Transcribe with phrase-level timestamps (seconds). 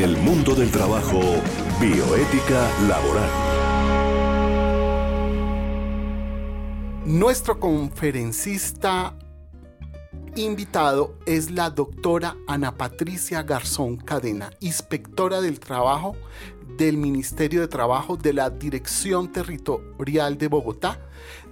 [0.00, 1.20] En el mundo del trabajo,
[1.78, 3.30] bioética laboral.
[7.04, 9.14] Nuestro conferencista
[10.36, 16.16] invitado es la doctora Ana Patricia Garzón Cadena, inspectora del trabajo
[16.78, 20.98] del Ministerio de Trabajo de la Dirección Territorial de Bogotá,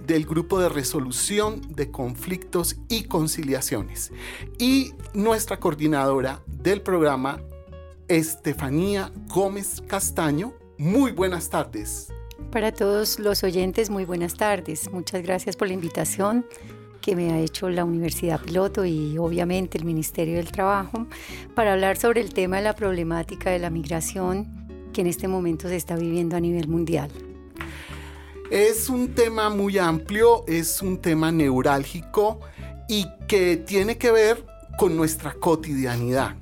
[0.07, 4.11] del Grupo de Resolución de Conflictos y Conciliaciones,
[4.57, 7.43] y nuestra coordinadora del programa,
[8.09, 10.55] Estefanía Gómez Castaño.
[10.79, 12.11] Muy buenas tardes.
[12.51, 14.91] Para todos los oyentes, muy buenas tardes.
[14.91, 16.43] Muchas gracias por la invitación
[17.01, 21.05] que me ha hecho la Universidad Piloto y obviamente el Ministerio del Trabajo
[21.53, 25.69] para hablar sobre el tema de la problemática de la migración que en este momento
[25.69, 27.11] se está viviendo a nivel mundial.
[28.49, 32.39] Es un tema muy amplio, es un tema neurálgico
[32.87, 34.43] y que tiene que ver
[34.79, 36.35] con nuestra cotidianidad.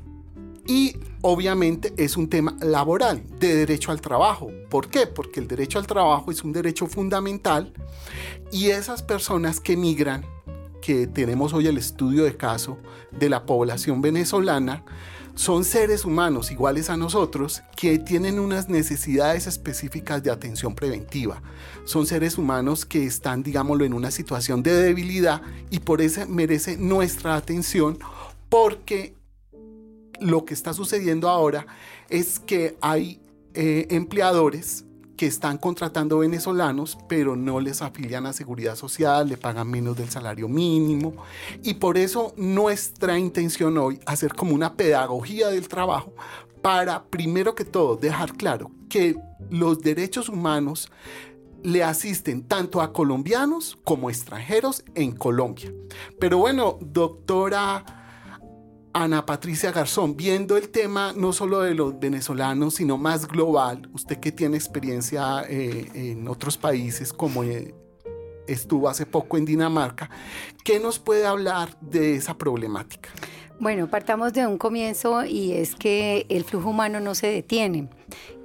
[0.68, 4.52] Y obviamente es un tema laboral, de derecho al trabajo.
[4.70, 5.08] ¿Por qué?
[5.08, 7.74] Porque el derecho al trabajo es un derecho fundamental
[8.52, 10.26] y esas personas que migran,
[10.82, 12.78] que tenemos hoy el estudio de caso
[13.12, 14.84] de la población venezolana,
[15.36, 21.44] son seres humanos iguales a nosotros que tienen unas necesidades específicas de atención preventiva.
[21.86, 26.76] Son seres humanos que están, digámoslo, en una situación de debilidad y por eso merece
[26.78, 28.00] nuestra atención
[28.50, 29.17] porque
[30.20, 31.66] lo que está sucediendo ahora
[32.10, 33.22] es que hay
[33.54, 34.86] eh, empleadores
[35.18, 40.10] que están contratando venezolanos, pero no les afilian a seguridad social, le pagan menos del
[40.10, 41.16] salario mínimo.
[41.64, 46.14] Y por eso nuestra intención hoy hacer como una pedagogía del trabajo
[46.62, 49.18] para, primero que todo, dejar claro que
[49.50, 50.92] los derechos humanos
[51.64, 55.74] le asisten tanto a colombianos como extranjeros en Colombia.
[56.20, 58.07] Pero bueno, doctora
[59.00, 64.18] Ana Patricia Garzón, viendo el tema no solo de los venezolanos, sino más global, usted
[64.18, 67.76] que tiene experiencia eh, en otros países como eh,
[68.48, 70.10] estuvo hace poco en Dinamarca,
[70.64, 73.10] ¿qué nos puede hablar de esa problemática?
[73.60, 77.90] Bueno, partamos de un comienzo y es que el flujo humano no se detiene.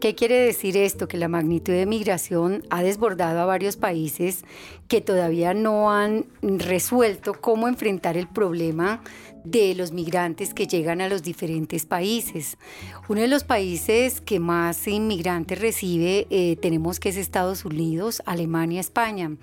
[0.00, 1.06] ¿Qué quiere decir esto?
[1.06, 4.44] Que la magnitud de migración ha desbordado a varios países
[4.88, 9.02] que todavía no han resuelto cómo enfrentar el problema
[9.44, 12.58] de los migrantes que llegan a los diferentes países.
[13.08, 18.80] Uno de los países que más inmigrantes recibe eh, tenemos que es Estados Unidos, Alemania,
[18.80, 19.36] España.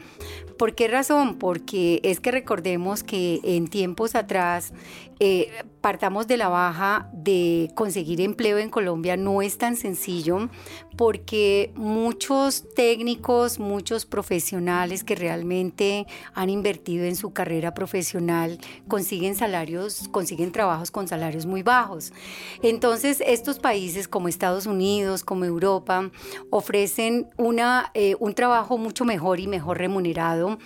[0.57, 1.35] ¿Por qué razón?
[1.37, 4.73] Porque es que recordemos que en tiempos atrás
[5.21, 10.49] eh, partamos de la baja de conseguir empleo en Colombia no es tan sencillo
[10.97, 20.07] porque muchos técnicos, muchos profesionales que realmente han invertido en su carrera profesional consiguen salarios,
[20.09, 22.13] consiguen trabajos con salarios muy bajos.
[22.61, 26.11] Entonces, estos países como Estados Unidos, como Europa,
[26.49, 30.57] ofrecen una, eh, un trabajo mucho mejor y mejor remunerado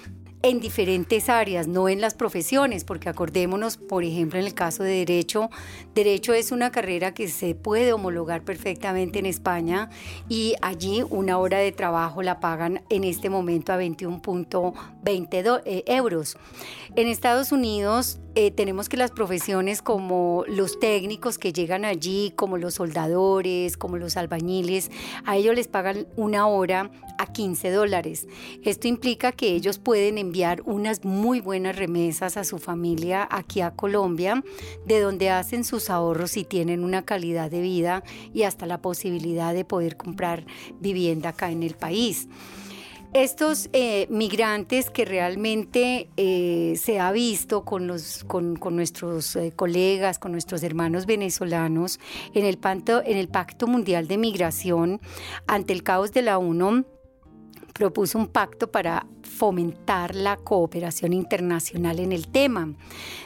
[0.44, 4.92] en diferentes áreas, no en las profesiones, porque acordémonos, por ejemplo, en el caso de
[4.92, 5.50] derecho,
[5.96, 9.90] derecho es una carrera que se puede homologar perfectamente en España
[10.28, 16.38] y allí una hora de trabajo la pagan en este momento a 21.20 eh, euros.
[16.98, 22.58] En Estados Unidos eh, tenemos que las profesiones como los técnicos que llegan allí, como
[22.58, 24.92] los soldadores, como los albañiles,
[25.24, 28.28] a ellos les pagan una hora a 15 dólares.
[28.64, 33.69] Esto implica que ellos pueden enviar unas muy buenas remesas a su familia aquí a
[33.69, 34.44] Colombia,
[34.83, 39.53] de donde hacen sus ahorros y tienen una calidad de vida y hasta la posibilidad
[39.53, 40.44] de poder comprar
[40.79, 42.27] vivienda acá en el país.
[43.13, 50.17] Estos eh, migrantes que realmente eh, se ha visto con, los, con, nuestros eh, colegas,
[50.17, 52.00] con nuestros hermanos venezolanos,
[52.33, 52.57] en el,
[53.05, 55.00] en el Pacto Mundial de Migración,
[55.45, 56.85] ante el caos de la ONU,
[57.73, 62.73] propuso un pacto para fomentar la cooperación internacional en el tema.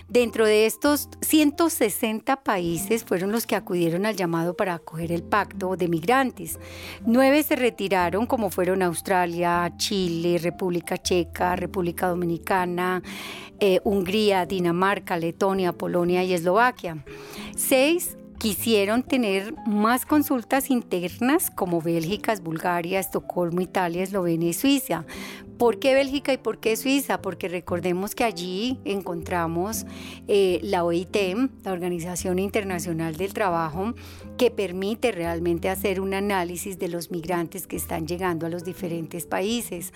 [0.08, 5.76] Dentro de estos 160 países fueron los que acudieron al llamado para acoger el pacto
[5.76, 6.60] de migrantes.
[7.06, 13.04] Nueve se retiraron, como fueron Australia, Chile, República Checa, República Dominicana,
[13.60, 17.04] eh, Hungría, Dinamarca, Letonia, Polonia y Eslovaquia.
[17.56, 25.06] Seis quisieron tener más consultas internas como Bélgica, Bulgaria, Estocolmo, Italia, Eslovenia y Suiza.
[25.58, 27.22] ¿Por qué Bélgica y por qué Suiza?
[27.22, 29.86] Porque recordemos que allí encontramos
[30.28, 31.18] eh, la OIT,
[31.64, 33.96] la Organización Internacional del Trabajo,
[34.38, 39.26] que permite realmente hacer un análisis de los migrantes que están llegando a los diferentes
[39.26, 39.94] países.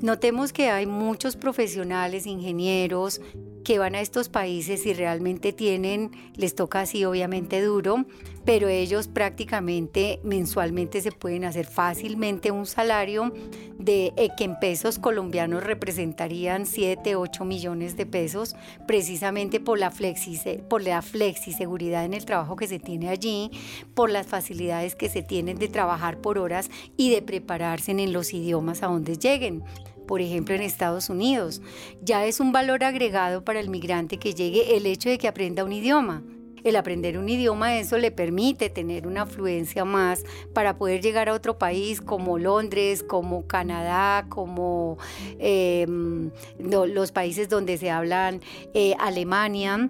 [0.00, 3.20] Notemos que hay muchos profesionales, ingenieros,
[3.64, 8.04] que van a estos países y realmente tienen, les toca así obviamente duro,
[8.44, 13.32] pero ellos prácticamente mensualmente se pueden hacer fácilmente un salario
[13.78, 18.56] de eh, que en pesos colombianos representarían 7, 8 millones de pesos,
[18.86, 23.50] precisamente por la flexi, por la flexi seguridad en el trabajo que se tiene allí,
[23.94, 28.32] por las facilidades que se tienen de trabajar por horas y de prepararse en los
[28.32, 29.62] idiomas a donde lleguen
[30.06, 31.62] por ejemplo en Estados Unidos.
[32.02, 35.64] Ya es un valor agregado para el migrante que llegue el hecho de que aprenda
[35.64, 36.22] un idioma.
[36.64, 41.34] El aprender un idioma, eso le permite tener una afluencia más para poder llegar a
[41.34, 44.96] otro país como Londres, como Canadá, como
[45.38, 48.40] em, los países donde se hablan
[48.74, 49.88] eh, Alemania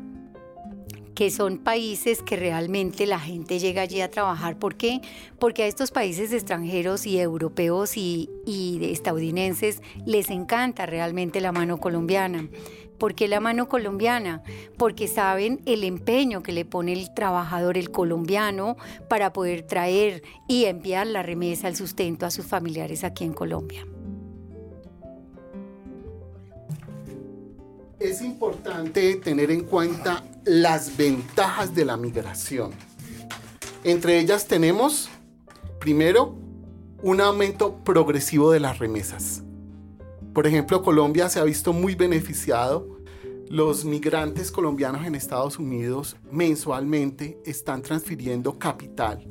[1.15, 4.59] que son países que realmente la gente llega allí a trabajar.
[4.59, 5.01] ¿Por qué?
[5.39, 8.29] Porque a estos países extranjeros y europeos y,
[8.83, 12.49] estadounidenses les encanta realmente la mano colombiana.
[12.99, 14.43] ¿Por qué la mano colombiana?
[14.77, 18.77] Porque saben el empeño que le pone el trabajador, el colombiano,
[19.09, 23.85] para poder traer y enviar la remesa, el sustento a sus familiares aquí en Colombia.
[28.03, 32.73] es importante tener en cuenta las ventajas de la migración.
[33.85, 35.09] Entre ellas tenemos,
[35.79, 36.37] primero,
[37.03, 39.43] un aumento progresivo de las remesas.
[40.33, 42.99] Por ejemplo, Colombia se ha visto muy beneficiado.
[43.49, 49.27] Los migrantes colombianos en Estados Unidos mensualmente están transfiriendo capital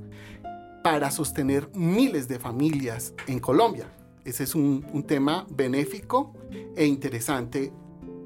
[0.84, 3.88] para sostener miles de familias en Colombia.
[4.26, 6.34] Ese es un, tema benéfico
[6.76, 7.74] e interesante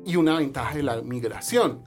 [0.05, 1.83] y una ventaja de la migración.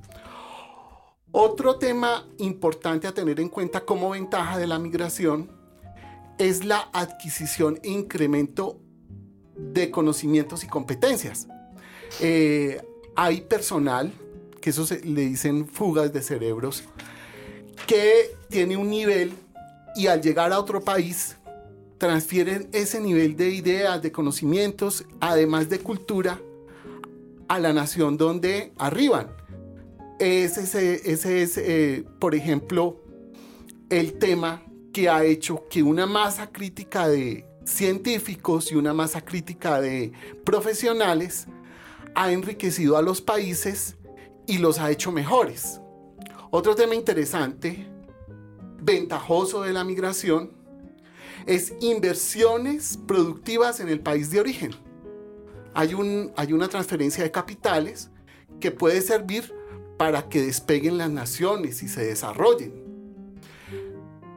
[1.30, 5.50] Otro tema importante a tener en cuenta como ventaja de la migración
[6.38, 8.78] es la adquisición e incremento
[9.56, 11.48] de conocimientos y competencias.
[12.20, 12.80] Eh,
[13.14, 14.12] hay personal,
[14.60, 16.84] que eso se, le dicen fugas de cerebros,
[17.86, 19.32] que tiene un nivel
[19.96, 21.36] y al llegar a otro país
[21.98, 26.40] transfieren ese nivel de ideas, de conocimientos, además de cultura,
[27.48, 29.28] a la nación donde arriban.
[30.18, 33.00] Ese, es, eh, por ejemplo,
[33.88, 34.62] el tema
[34.92, 40.12] que ha hecho que una masa crítica de científicos y una masa crítica de
[40.44, 41.46] profesionales
[42.14, 43.96] ha enriquecido a los países
[44.46, 45.80] y los ha hecho mejores.
[46.50, 47.86] Otro tema interesante,
[48.80, 50.52] ventajoso de la migración,
[51.46, 54.88] es inversiones productivas en el país de origen
[55.78, 58.10] hay una transferencia de capitales
[58.58, 59.54] que puede servir
[59.98, 62.72] para que despeguen las naciones y se desarrollen.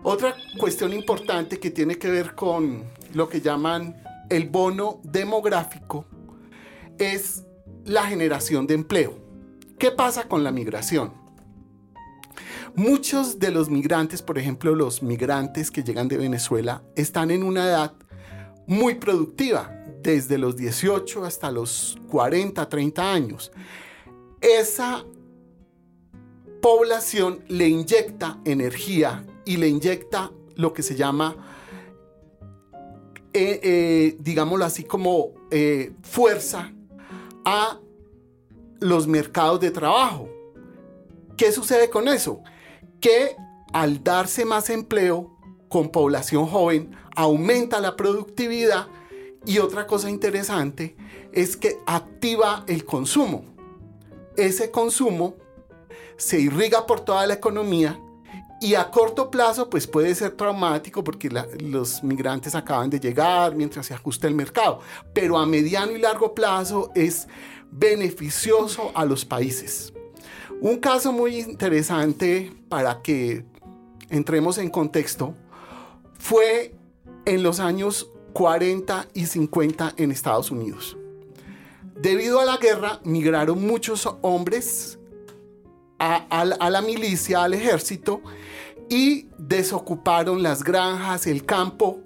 [0.03, 6.05] Otra cuestión importante que tiene que ver con lo que llaman el bono demográfico
[6.97, 7.43] es
[7.85, 9.17] la generación de empleo.
[9.77, 11.13] ¿Qué pasa con la migración?
[12.75, 17.65] Muchos de los migrantes, por ejemplo los migrantes que llegan de Venezuela, están en una
[17.65, 17.93] edad
[18.65, 23.51] muy productiva, desde los 18 hasta los 40, 30 años.
[24.41, 25.05] Esa
[26.61, 31.35] población le inyecta energía y le inyecta lo que se llama,
[33.33, 36.71] eh, eh, digámoslo así, como eh, fuerza
[37.43, 37.79] a
[38.79, 40.29] los mercados de trabajo.
[41.35, 42.41] ¿Qué sucede con eso?
[42.99, 43.35] Que
[43.73, 45.37] al darse más empleo
[45.69, 48.87] con población joven, aumenta la productividad
[49.45, 50.95] y otra cosa interesante
[51.31, 53.45] es que activa el consumo.
[54.35, 55.35] Ese consumo
[56.21, 57.99] se irriga por toda la economía
[58.61, 63.87] y a corto plazo pues puede ser traumático porque los migrantes acaban de llegar mientras
[63.87, 64.81] se ajusta el mercado,
[65.15, 67.27] pero a mediano y largo plazo es
[67.71, 69.93] beneficioso a los países.
[70.61, 73.43] Un caso muy interesante para que
[74.11, 75.33] entremos en contexto
[76.19, 76.75] fue
[77.25, 80.95] en los años 40 y 50 en Estados Unidos.
[81.99, 84.99] Debido a la guerra, migraron muchos hombres
[86.01, 88.21] a, la milicia, al ejército,
[88.89, 91.99] y desocuparon las granjas, el campo,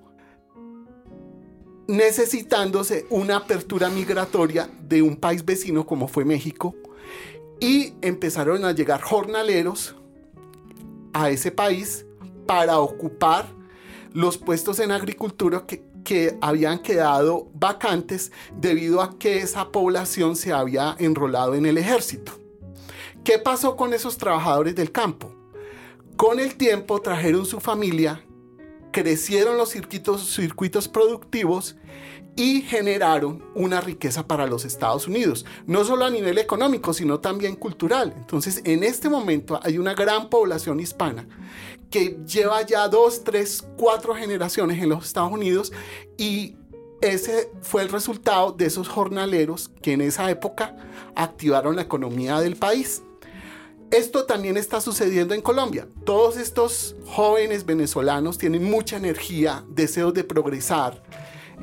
[1.87, 6.75] necesitándose una apertura migratoria de un país vecino como fue México,
[7.59, 9.95] y empezaron a llegar jornaleros
[11.13, 12.05] a ese país
[12.45, 13.47] para ocupar
[14.11, 15.85] los puestos en agricultura que,
[16.39, 22.44] habían quedado vacantes debido a que esa población se había enrolado en el ejército.
[23.25, 25.33] ¿Qué pasó con esos trabajadores del campo?
[26.15, 28.23] Con el tiempo trajeron su familia,
[28.91, 31.75] crecieron los circuitos, productivos
[32.35, 37.55] y generaron una riqueza para los Estados Unidos, no solo a nivel económico, sino también
[37.55, 38.13] cultural.
[38.15, 41.27] Entonces, en este momento hay una gran población hispana
[41.89, 45.73] que lleva ya dos, tres, cuatro generaciones en los Estados Unidos
[46.15, 46.57] y
[47.01, 50.75] ese fue el resultado de esos jornaleros que en esa época
[51.15, 53.01] activaron la economía del país.
[53.95, 55.87] Esto también está sucediendo en Colombia.
[56.03, 61.01] Todos estos jóvenes venezolanos tienen mucha energía, deseos de progresar,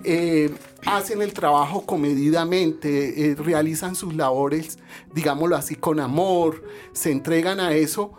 [0.02, 0.50] eh,
[0.86, 4.78] hacen el trabajo comedidamente, eh, realizan sus labores,
[5.12, 8.14] digámoslo así, con amor, se entregan a eso,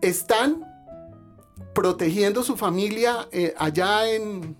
[0.00, 0.64] están
[1.74, 4.56] protegiendo su familia eh, allá en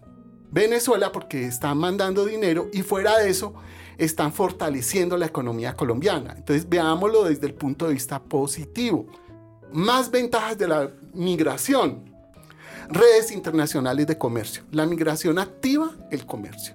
[0.51, 3.55] Venezuela porque están mandando dinero y fuera de eso
[3.99, 6.35] están fortaleciendo la economía colombiana.
[6.37, 9.07] Entonces veámoslo desde el punto de vista positivo.
[9.73, 12.09] Más ventajas de la migración
[12.89, 14.63] redes internacionales de comercio.
[14.71, 16.75] La migración activa el comercio.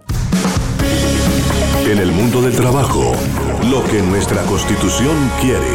[1.86, 3.14] En el mundo del trabajo,
[3.70, 5.68] lo que nuestra constitución quiere.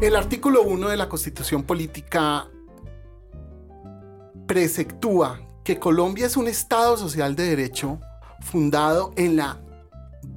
[0.00, 2.48] El artículo 1 de la constitución política
[4.46, 8.00] preceptúa que Colombia es un Estado social de derecho
[8.40, 9.60] fundado en la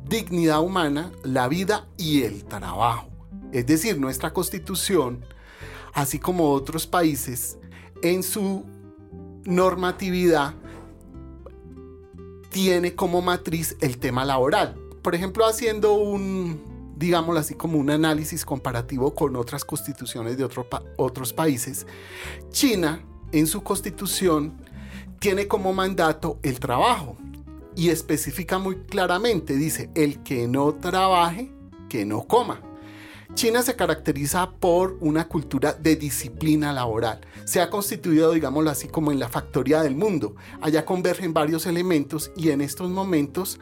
[0.07, 3.09] dignidad humana, la vida y el trabajo.
[3.51, 5.25] Es decir, nuestra constitución
[5.95, 7.57] así como otros países,
[8.03, 8.65] en su
[9.45, 10.53] normatividad
[12.49, 14.75] tiene como matriz el tema laboral.
[15.01, 20.47] Por ejemplo, haciendo un, digámoslo así, como un análisis comparativo con otras constituciones de
[20.97, 21.87] otros países,
[22.49, 23.01] China
[23.31, 24.61] en su constitución
[25.19, 27.17] tiene como mandato el trabajo
[27.75, 31.51] y especifica muy claramente, dice, el que no trabaje,
[31.89, 32.61] que no coma.
[33.33, 37.19] China se caracteriza por una cultura de disciplina laboral.
[37.43, 40.35] Se ha constituido, digámoslo así, como en la factoría del mundo.
[40.61, 43.59] Allá convergen varios elementos y en estos momentos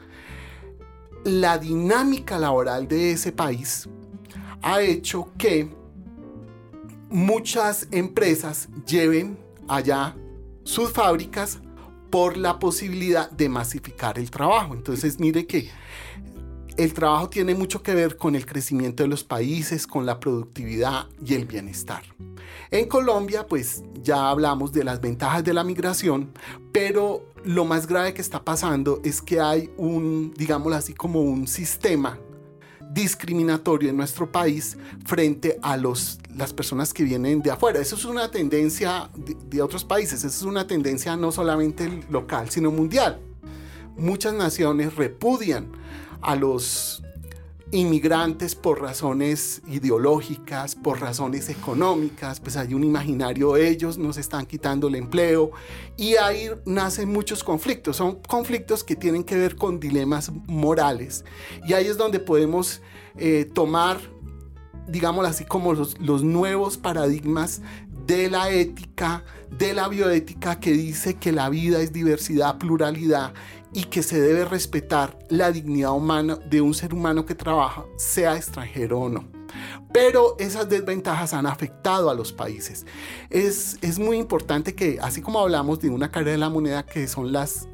[1.23, 3.87] la dinámica laboral de ese país
[4.61, 5.73] ha hecho que
[7.09, 10.15] muchas empresas lleven allá
[10.63, 11.59] sus fábricas
[12.09, 14.73] por la posibilidad de masificar el trabajo.
[14.73, 15.69] Entonces, mire que
[16.77, 21.07] el trabajo tiene mucho que ver con el crecimiento de los países, con la productividad
[21.23, 22.03] y el bienestar.
[22.71, 26.31] En Colombia, pues ya hablamos de las ventajas de la migración,
[26.71, 31.47] pero lo más grave que está pasando es que hay un, digámoslo así, como un
[31.47, 32.19] sistema
[32.93, 37.79] discriminatorio en nuestro país frente a los, las personas que vienen de afuera.
[37.79, 42.49] Eso es una tendencia de, de otros países, eso es una tendencia no solamente local,
[42.49, 43.19] sino mundial.
[43.97, 45.71] Muchas naciones repudian
[46.21, 47.02] a los
[47.73, 54.87] inmigrantes por razones ideológicas, por razones económicas, pues hay un imaginario, ellos nos están quitando
[54.87, 55.51] el empleo
[55.97, 61.25] y ahí nacen muchos conflictos, son conflictos que tienen que ver con dilemas morales
[61.67, 62.81] y ahí es donde podemos
[63.17, 63.97] eh, tomar,
[64.87, 67.61] digámoslo así, como los, los nuevos paradigmas
[68.05, 73.33] de la ética, de la bioética que dice que la vida es diversidad, pluralidad
[73.73, 78.35] y que se debe respetar la dignidad humana de un ser humano que trabaja, sea
[78.35, 79.27] extranjero o no.
[79.91, 82.85] Pero esas desventajas han afectado a los países.
[83.29, 87.07] Es, es muy importante que, así como hablamos de una cara de la moneda que
[87.07, 87.67] son las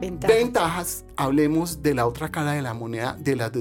[0.00, 1.04] Ventajas.
[1.20, 3.52] Hablemos de la otra cara de la moneda, de las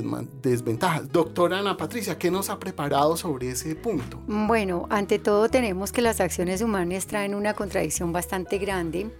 [0.41, 1.11] desventajas.
[1.11, 4.21] Doctora Ana Patricia, ¿qué nos ha preparado sobre ese punto?
[4.27, 9.11] Bueno, ante todo tenemos que las acciones humanas traen una contradicción bastante grande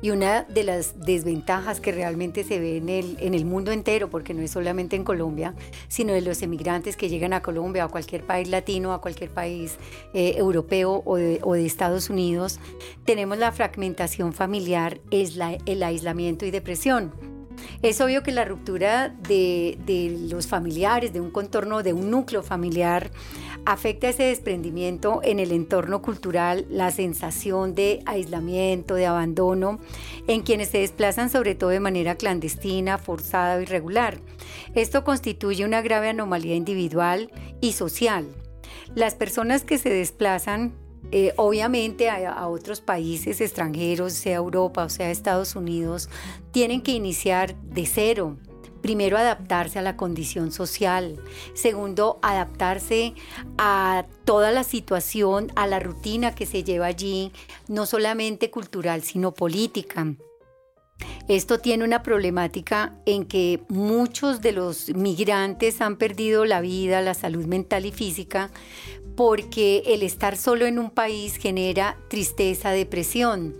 [0.00, 4.42] y una de las desventajas que realmente se ve en el, mundo entero, porque no
[4.42, 5.56] es solamente en Colombia,
[5.88, 9.76] sino de los emigrantes que llegan a Colombia, a cualquier país latino, a cualquier país
[10.14, 12.60] eh, europeo o de, Estados Unidos,
[13.04, 15.36] tenemos la fragmentación familiar, es
[15.66, 17.37] el aislamiento y depresión.
[17.82, 22.42] Es obvio que la ruptura de, de, los familiares, de un contorno, de un núcleo
[22.42, 23.10] familiar,
[23.64, 29.78] afecta ese desprendimiento en el entorno cultural, la sensación de aislamiento, de abandono,
[30.26, 34.18] en quienes se desplazan sobre todo de manera clandestina, forzada o irregular.
[34.74, 38.26] Esto constituye una grave anomalía individual y social.
[38.94, 40.74] Las personas que se desplazan
[41.10, 46.10] eh, obviamente a, otros países extranjeros, sea Europa o sea Estados Unidos,
[46.50, 48.36] tienen que iniciar de cero.
[48.82, 51.20] Primero, adaptarse a la condición social.
[51.54, 53.14] Segundo, adaptarse
[53.56, 57.32] a toda la situación, a la rutina que se lleva allí,
[57.66, 60.14] no solamente cultural, sino política.
[61.28, 67.12] Esto tiene una problemática en que muchos de los migrantes han perdido la vida, la
[67.12, 68.50] salud mental y física,
[69.14, 73.54] porque el estar solo en un país genera tristeza, depresión.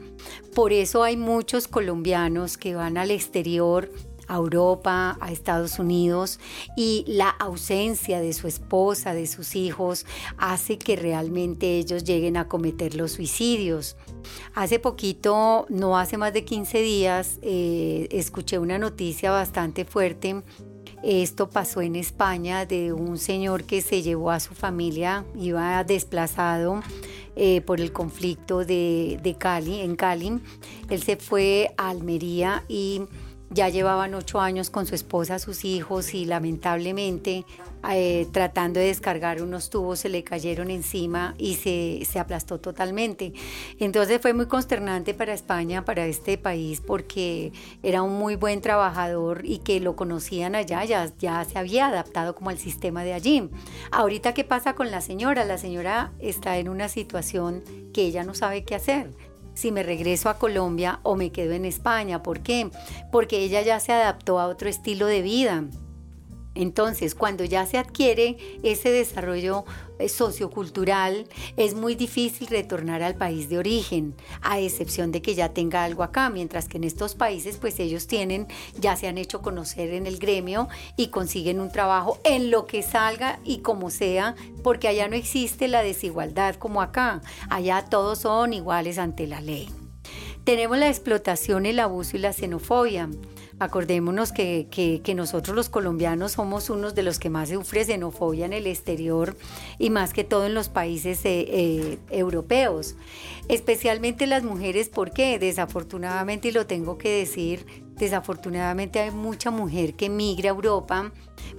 [0.55, 3.91] Por eso hay muchos colombianos que van al exterior
[4.29, 6.39] a Europa, a Estados Unidos
[6.77, 10.07] y la ausencia de su esposa, de sus hijos,
[10.37, 13.97] hace que realmente ellos lleguen a cometer los suicidios.
[14.55, 20.43] Hace poquito, no hace más de 15 días, eh, escuché una noticia bastante fuerte
[21.03, 26.83] esto pasó en España de un señor que se llevó a su familia, iba desplazado
[27.37, 30.41] eh, por el conflicto de, de Cali, en Cali.
[30.91, 33.03] Él se fue a Almería y
[33.51, 37.45] ya llevaban ocho años con su esposa, sus hijos y lamentablemente
[37.91, 43.33] eh, tratando de descargar unos tubos se le cayeron encima y se, se, aplastó totalmente.
[43.79, 47.53] Entonces fue muy consternante para España, para este país, porque
[47.83, 52.35] era un muy buen trabajador y que lo conocían allá, ya, ya se había adaptado
[52.35, 53.49] como al sistema de allí.
[53.93, 55.45] Ahorita, ¿qué pasa con la señora?
[55.45, 57.63] La señora está en una situación
[57.93, 59.28] que ella no sabe qué hacer
[59.59, 62.23] si me regreso a Colombia o me quedo en España.
[62.23, 62.71] ¿Por qué?
[63.11, 65.65] Porque ella ya se adaptó a otro estilo de vida.
[66.55, 69.65] Entonces, cuando ya se adquiere ese desarrollo
[70.07, 71.27] sociocultural,
[71.57, 76.03] es muy difícil retornar al país de origen, a excepción de que ya tenga algo
[76.03, 78.47] acá, mientras que en estos países, pues ellos tienen,
[78.79, 82.83] ya se han hecho conocer en el gremio y consiguen un trabajo en lo que
[82.83, 88.53] salga y como sea, porque allá no existe la desigualdad como acá, allá todos son
[88.53, 89.69] iguales ante la ley.
[90.45, 93.11] Tenemos la explotación, el abuso y la xenofobia.
[93.61, 98.53] Acordémonos que, que, nosotros los colombianos somos unos de los que más sufre xenofobia en
[98.53, 99.37] el exterior
[99.79, 102.95] y más que todo en los países eh, eh, europeos.
[103.49, 107.67] Especialmente las mujeres, porque desafortunadamente, y lo tengo que decir,
[107.99, 111.13] desafortunadamente hay mucha mujer que migra a Europa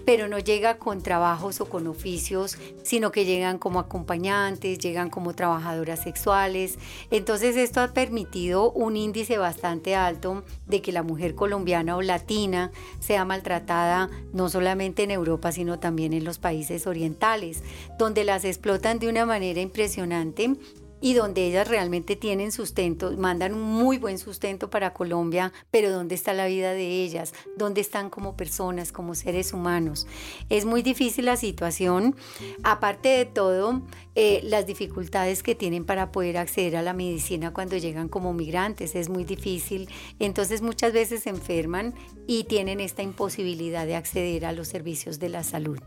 [0.06, 5.34] pero no llega con trabajos o con oficios, sino que llegan como acompañantes, llegan como
[5.34, 6.80] trabajadoras sexuales.
[7.12, 12.72] Entonces esto ha permitido un índice bastante alto de que la mujer colombiana o latina
[13.00, 17.64] sea maltratada no solamente en Europa, sino también en los países orientales,
[17.98, 20.56] donde las explotan de una manera impresionante
[21.02, 26.16] y donde ellas realmente tienen sustento, mandan un muy buen sustento para Colombia, pero ¿dónde
[26.16, 27.34] está la vida de ellas?
[27.58, 30.08] ¿Dónde están como personas, como seres humanos?
[30.50, 32.16] Es muy difícil la situación.
[32.64, 33.82] Aparte de todo,
[34.16, 38.96] eh, las dificultades que tienen para poder acceder a la medicina cuando llegan como migrantes
[38.96, 39.90] es muy difícil.
[40.20, 41.94] Entonces muchas veces enferman
[42.28, 45.80] y tienen esta imposibilidad de acceder a los servicios de la salud.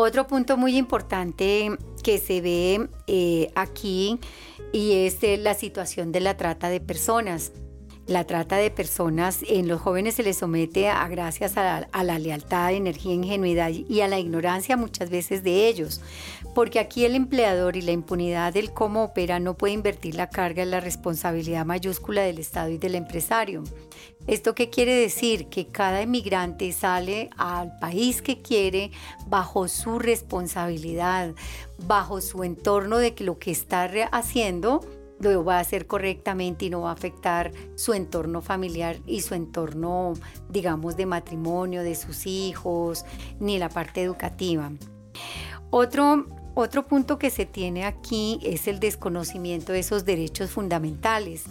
[0.00, 4.20] Otro punto muy importante que se ve eh, aquí
[4.72, 7.50] y es la situación de la trata de personas.
[8.06, 12.74] La trata de personas en los jóvenes se les somete a gracias a la, lealtad,
[12.74, 16.00] energía, ingenuidad y a la ignorancia muchas veces de ellos,
[16.54, 20.62] porque aquí el empleador y la impunidad del cómo opera no puede invertir la carga
[20.62, 23.64] en la responsabilidad mayúscula del Estado y del empresario.
[24.28, 25.46] ¿Esto qué quiere decir?
[25.46, 28.90] Que cada emigrante sale al país que quiere
[29.26, 31.34] bajo su responsabilidad,
[31.86, 34.82] bajo su entorno de que lo que está haciendo
[35.18, 39.32] lo va a hacer correctamente y no va a afectar su entorno familiar y su
[39.32, 40.12] entorno,
[40.50, 43.06] digamos, de matrimonio, de sus hijos,
[43.40, 44.70] ni la parte educativa.
[45.70, 51.44] Otro, otro punto que se tiene aquí es el desconocimiento de esos derechos fundamentales.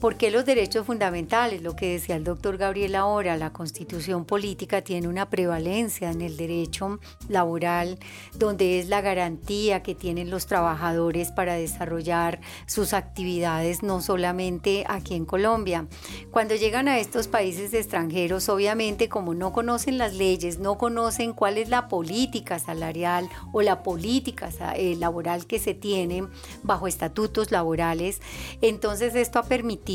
[0.00, 1.60] ¿Por qué los derechos fundamentales?
[1.60, 6.36] Lo que decía el doctor Gabriel ahora, la constitución política tiene una prevalencia en el
[6.36, 7.98] derecho laboral,
[8.36, 15.16] donde es la garantía que tienen los trabajadores para desarrollar sus actividades, no solamente aquí
[15.16, 15.88] en Colombia.
[16.30, 21.58] Cuando llegan a estos países extranjeros, obviamente como no conocen las leyes, no conocen cuál
[21.58, 26.22] es la política salarial o la política eh, laboral que se tiene
[26.62, 28.20] bajo estatutos laborales,
[28.60, 29.87] entonces esto ha permitido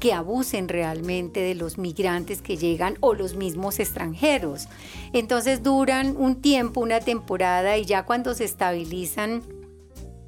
[0.00, 4.68] que abusen realmente de los migrantes que llegan o los mismos extranjeros.
[5.12, 9.42] Entonces duran un tiempo, una temporada y ya cuando se estabilizan,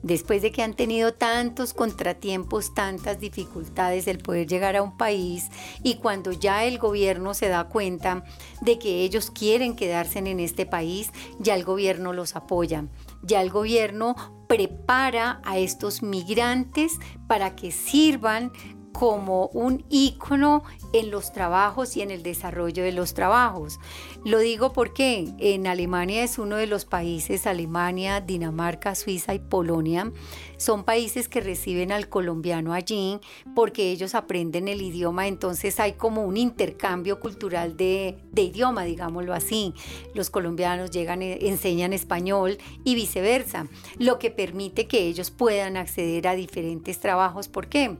[0.02, 5.48] después de que han tenido tantos contratiempos, tantas dificultades el poder llegar a un país
[5.82, 8.24] y cuando ya el gobierno se da cuenta
[8.60, 12.86] de que ellos quieren quedarse en este país, ya el gobierno los apoya.
[13.22, 14.16] Ya el gobierno
[14.48, 18.52] prepara a estos migrantes para que sirvan
[18.92, 23.78] como un ícono en los trabajos y en el desarrollo de los trabajos.
[24.24, 30.12] Lo digo porque en Alemania es uno de los países, Alemania, Dinamarca, Suiza y Polonia,
[30.58, 33.18] son países que reciben al colombiano allí
[33.54, 39.72] porque ellos aprenden el idioma, entonces hay como un intercambio cultural de, idioma, digámoslo así.
[40.14, 46.28] Los colombianos llegan, eh, enseñan español y viceversa, lo que permite que ellos puedan acceder
[46.28, 47.48] a diferentes trabajos.
[47.48, 47.96] ¿Por qué?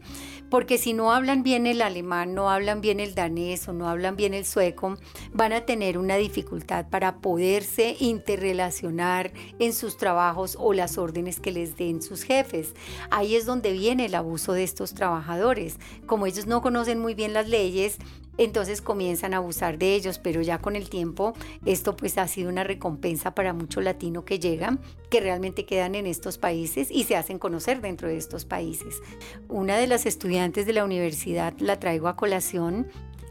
[0.50, 4.16] Porque si no hablan bien el alemán, no hablan bien el danés o no hablan
[4.16, 4.98] bien el sueco,
[5.32, 11.52] van a tener una dificultad para poderse interrelacionar en sus trabajos o las órdenes que
[11.52, 12.74] les den sus jefes.
[13.12, 15.78] Ahí es donde viene el abuso de estos trabajadores.
[16.06, 17.98] Como ellos no conocen muy bien las leyes,
[18.38, 22.48] entonces comienzan a abusar de ellos, pero ya con el tiempo esto pues ha sido
[22.48, 27.14] una recompensa para mucho latino que llegan, que realmente quedan en estos países y se
[27.14, 29.00] hacen conocer dentro de estos países.
[29.48, 32.88] Una de las estudiantes de la universidad la traigo a colación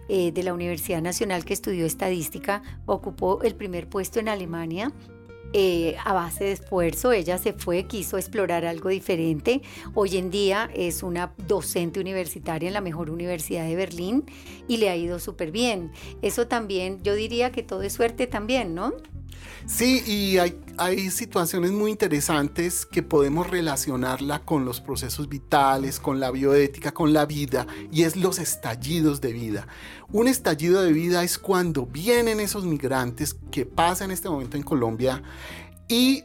[0.10, 4.92] eh, de la Universidad Nacional que estudió estadística, ocupó el primer puesto en Alemania
[5.52, 9.64] eh, a base de esfuerzo, ella se fue, quiso explorar algo diferente.
[9.96, 14.26] Hoy en día es una docente universitaria en la mejor universidad de Berlín
[14.68, 15.92] y le ha ido súper bien.
[16.22, 18.94] Eso también, yo diría que todo es suerte también, ¿no?
[19.66, 20.38] Sí, y
[20.78, 27.14] hay, situaciones muy interesantes que podemos relacionarla con los procesos vitales, con la bioética, con
[27.14, 29.68] la vida, y es los estallidos de vida.
[30.12, 34.64] Un estallido de vida es cuando vienen esos migrantes que pasan en este momento en
[34.64, 35.22] Colombia
[35.88, 36.24] y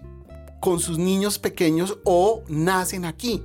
[0.61, 3.43] con sus niños pequeños o nacen aquí.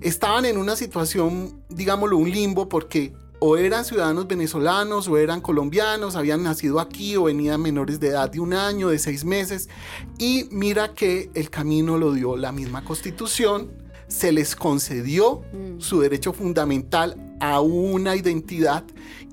[0.00, 6.14] Estaban en una situación, digámoslo, un limbo porque o eran ciudadanos venezolanos o eran colombianos,
[6.14, 9.68] habían nacido aquí o venían menores de edad de un año, de seis meses.
[10.16, 13.72] Y mira que el camino lo dio la misma constitución,
[14.06, 15.80] se les concedió mm.
[15.80, 18.84] su derecho fundamental a una identidad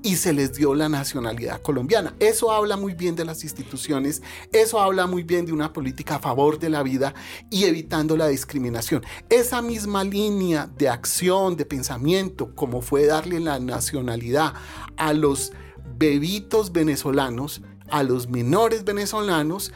[0.02, 2.14] y se les dio la nacionalidad colombiana.
[2.18, 6.18] Eso habla muy bien de las instituciones, eso habla muy bien de una política a
[6.20, 7.14] favor de la vida
[7.50, 9.04] y evitando la discriminación.
[9.28, 14.54] Esa misma línea de acción, de pensamiento, como fue darle la nacionalidad
[14.96, 15.52] a los
[15.98, 19.72] bebitos venezolanos, a los menores venezolanos,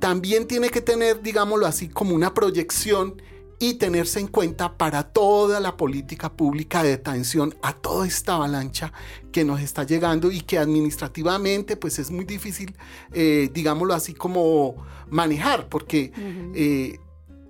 [0.00, 3.20] también tiene que tener, digámoslo así, como una proyección
[3.58, 8.92] y tenerse en cuenta para toda la política pública de atención a toda esta avalancha
[9.32, 12.76] que nos está llegando y que administrativamente pues es muy difícil,
[13.12, 14.76] eh, digámoslo así como
[15.10, 16.12] manejar, porque
[16.54, 16.98] eh,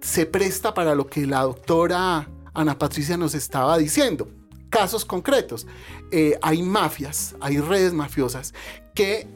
[0.01, 4.29] se presta para lo que la doctora Ana Patricia nos estaba diciendo.
[4.71, 5.67] Casos concretos.
[6.11, 8.55] Eh, hay mafias, hay redes mafiosas
[8.95, 9.27] que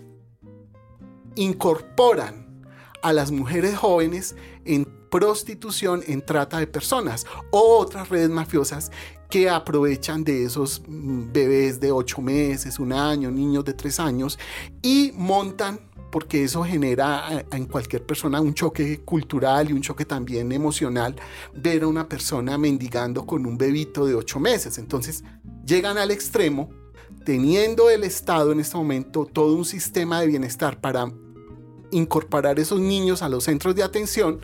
[1.34, 2.64] incorporan
[3.02, 8.90] a las mujeres jóvenes en prostitución, en trata de personas o otras redes mafiosas
[9.28, 14.38] que aprovechan de esos mm, bebés de 8 meses, un año, niños de 3 años
[14.80, 20.50] y montan porque eso genera en cualquier persona un choque cultural y un choque también
[20.50, 21.14] emocional
[21.54, 24.78] ver a una persona mendigando con un bebito de 8 meses.
[24.78, 25.24] Entonces
[25.66, 26.70] llegan al extremo,
[27.24, 31.12] teniendo el Estado en este momento todo un sistema de bienestar para
[31.90, 34.40] incorporar esos niños a los centros de atención,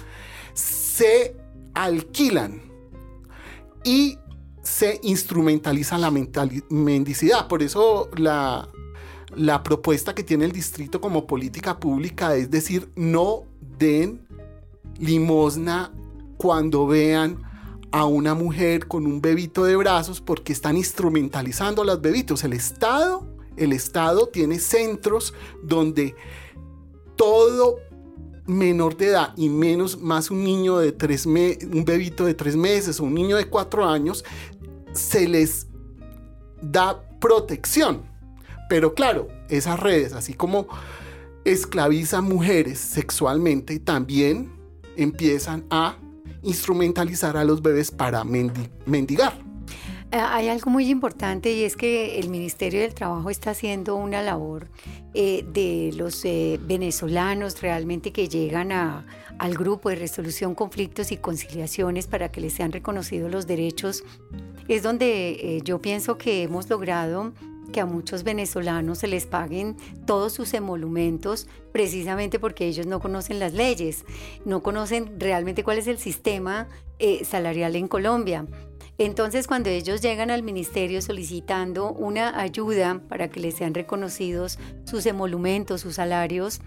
[0.58, 1.36] se
[1.74, 2.60] alquilan
[3.84, 4.18] y
[4.62, 7.46] se instrumentaliza la mendicidad.
[7.46, 8.68] Por eso la,
[9.36, 13.44] la propuesta que tiene el distrito como política pública es decir, no
[13.78, 14.26] den
[14.98, 15.92] limosna
[16.36, 17.44] cuando vean
[17.92, 22.42] a una mujer con un bebito de brazos porque están instrumentalizando a los bebitos.
[22.42, 26.16] El Estado, el Estado tiene centros donde
[27.16, 27.76] todo
[28.48, 32.56] menor de edad y menos más un niño de tres meses, un bebito de tres
[32.56, 34.24] meses o un niño de cuatro años,
[34.92, 35.66] se les
[36.60, 38.02] da protección.
[38.68, 40.66] Pero claro, esas redes, así como
[41.44, 44.50] esclavizan mujeres sexualmente, también
[44.96, 45.96] empiezan a
[46.42, 49.47] instrumentalizar a los bebés para mendigar.
[50.10, 54.22] Eh, hay algo muy importante y es que el Ministerio del Trabajo está haciendo una
[54.22, 54.68] labor
[55.12, 62.06] eh, de los eh, venezolanos realmente que llegan al grupo de resolución conflictos y conciliaciones
[62.06, 64.02] para que les sean reconocidos los derechos.
[64.66, 67.32] Es donde yo pienso que hemos logrado
[67.70, 73.38] que a muchos venezolanos se les paguen todos sus emolumentos precisamente porque ellos no conocen
[73.38, 74.06] las leyes,
[74.46, 76.66] no conocen realmente cuál es el sistema
[77.24, 78.46] salarial en Colombia.
[78.98, 85.06] Entonces, cuando ellos llegan al ministerio solicitando una ayuda para que les sean reconocidos sus
[85.06, 86.60] emolumentos, sus salarios,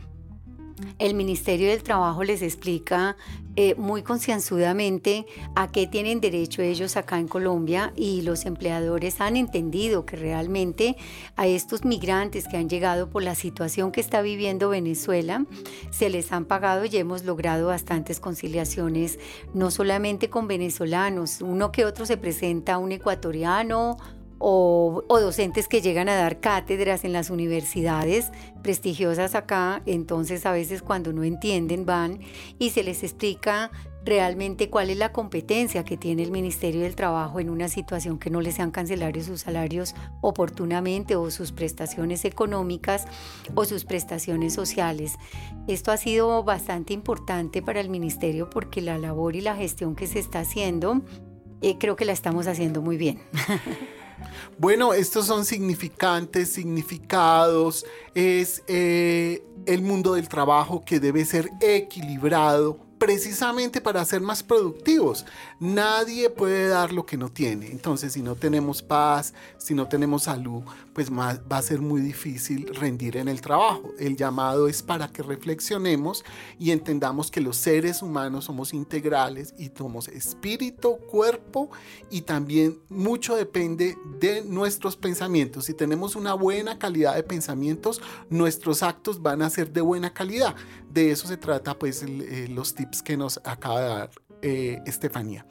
[1.00, 3.16] el Ministerio del Trabajo les explica
[3.58, 9.36] eh, muy concienzudamente a qué tienen derecho ellos acá en Colombia y los empleadores han
[9.36, 10.96] entendido que realmente
[11.36, 15.46] a estos migrantes que han llegado por la situación que está viviendo Venezuela
[15.92, 19.20] se les han pagado y hemos logrado bastantes conciliaciones,
[19.54, 23.98] no solamente con venezolanos, uno que otro se presenta un ecuatoriano,
[24.42, 28.32] o, docentes que llegan a dar cátedras en las universidades
[28.64, 32.20] prestigiosas acá, entonces a veces cuando no entienden van
[32.58, 33.72] y se les explica
[34.04, 38.32] realmente cuál es la competencia que tiene el Ministerio del Trabajo en una situación que
[38.32, 43.06] no les sean cancelados sus salarios oportunamente o sus prestaciones económicas
[43.54, 45.18] o sus prestaciones sociales.
[45.68, 50.08] Esto ha sido bastante importante para el Ministerio porque la labor y la gestión que
[50.08, 51.02] se está haciendo
[51.62, 53.20] eh, creo que la estamos haciendo muy bien.
[54.58, 62.91] Bueno, estos son significantes, significados, es eh, el mundo del trabajo que debe ser equilibrado
[63.02, 65.26] precisamente para ser más productivos.
[65.60, 67.72] Nadie puede dar lo que no tiene.
[67.72, 70.62] Entonces, si no tenemos paz, si no tenemos salud,
[70.94, 73.90] pues más, va a ser muy difícil rendir en el trabajo.
[73.98, 76.24] El llamado es para que reflexionemos
[76.60, 81.72] y entendamos que los seres humanos somos integrales y somos espíritu, cuerpo
[82.12, 85.66] y también mucho depende de nuestros pensamientos.
[85.66, 90.56] Si tenemos una buena calidad de pensamientos, nuestros actos van a ser de buena calidad.
[90.94, 94.10] De eso se trata pues eh, los que nos acaba de dar
[94.44, 95.46] eh, Estefanía.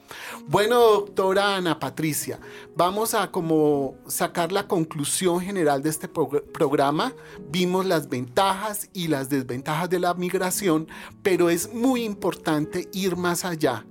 [0.47, 2.39] Bueno, doctora Ana Patricia,
[2.75, 7.13] vamos a como sacar la conclusión general de este programa.
[7.49, 10.89] Vimos las ventajas y las desventajas de la migración,
[11.23, 13.85] pero es muy importante ir más allá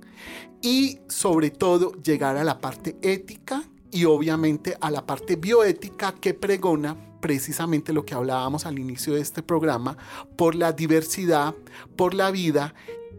[0.61, 6.35] y sobre todo llegar a la parte ética y obviamente a la parte bioética que
[6.35, 9.97] pregona precisamente lo que hablábamos al inicio de este programa,
[10.35, 11.55] por la diversidad,
[11.95, 12.73] por la vida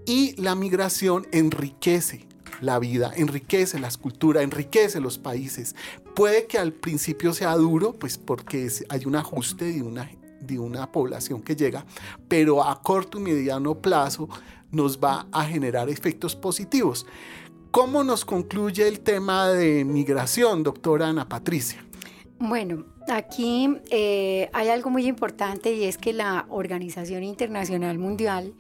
[0.07, 2.27] y la migración enriquece
[2.61, 5.75] la vida, enriquece la escultura, enriquece los países.
[6.15, 10.11] Puede que al principio sea duro, pues porque hay un ajuste de una,
[10.41, 11.85] de una población que llega,
[12.29, 14.29] pero a corto y mediano plazo
[14.71, 17.07] nos va a generar efectos positivos.
[17.71, 21.85] ¿Cómo nos concluye el tema de migración, doctora Ana Patricia?
[22.39, 28.55] Bueno, aquí eh, hay algo muy importante y es que la Organización Internacional Mundial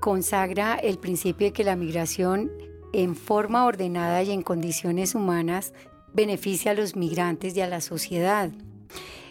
[0.00, 2.50] consagra el principio de que la migración
[2.92, 5.72] en forma ordenada y en condiciones humanas
[6.12, 8.50] beneficia a los migrantes y a la sociedad.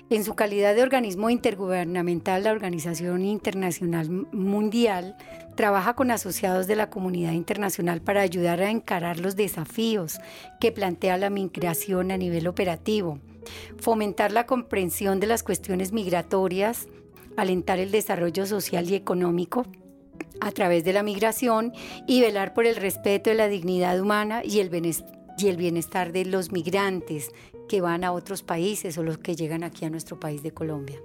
[0.09, 5.15] En su calidad de organismo intergubernamental, la Organización Internacional Mundial
[5.55, 10.19] trabaja con asociados de la comunidad internacional para ayudar a encarar los desafíos
[10.59, 13.19] que plantea la migración a nivel operativo,
[13.77, 16.87] fomentar la comprensión de las cuestiones migratorias,
[17.37, 19.65] alentar el desarrollo social y económico,
[20.41, 21.73] a través de la migración
[22.07, 24.69] y velar por el respeto de la dignidad humana y el
[25.57, 27.31] bienestar de los migrantes
[27.67, 30.99] que van a otros países o los que llegan aquí a nuestro país de Colombia.